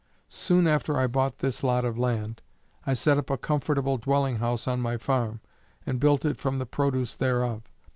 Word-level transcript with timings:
Soon 0.29 0.65
after 0.65 0.97
I 0.97 1.05
bought 1.05 1.37
this 1.37 1.63
lot 1.63 1.85
of 1.85 1.95
land, 1.95 2.41
I 2.87 2.95
set 2.95 3.19
up 3.19 3.29
a 3.29 3.37
comfortable 3.37 3.97
dwelling 3.99 4.37
house 4.37 4.67
on 4.67 4.81
my 4.81 4.97
farm, 4.97 5.41
and 5.85 5.99
built 5.99 6.25
it 6.25 6.37
from 6.37 6.57
the 6.57 6.65
produce 6.65 7.15
thereof. 7.15 7.69